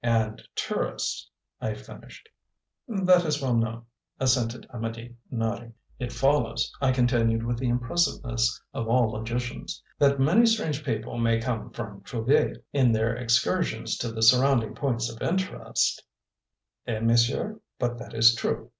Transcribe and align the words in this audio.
"And 0.03 0.41
tourists," 0.55 1.29
I 1.61 1.75
finished. 1.75 2.27
"That 2.87 3.23
is 3.23 3.39
well 3.39 3.53
known," 3.55 3.83
assented 4.19 4.65
Amedee, 4.73 5.13
nodding. 5.29 5.75
"It 5.99 6.11
follows," 6.11 6.73
I 6.81 6.91
continued 6.91 7.43
with 7.45 7.59
the 7.59 7.69
impressiveness 7.69 8.59
of 8.73 8.87
all 8.87 9.11
logicians, 9.11 9.83
"that 9.99 10.19
many 10.19 10.47
strange 10.47 10.83
people 10.83 11.19
may 11.19 11.39
come 11.39 11.69
from 11.69 12.01
Trouville. 12.01 12.55
In 12.73 12.91
their 12.91 13.15
excursions 13.15 13.95
to 13.99 14.11
the 14.11 14.23
surrounding 14.23 14.73
points 14.73 15.07
of 15.07 15.21
interest" 15.21 16.03
"Eh, 16.87 16.99
monsieur, 16.99 17.59
but 17.77 17.99
that 17.99 18.15
is 18.15 18.33
true!" 18.33 18.69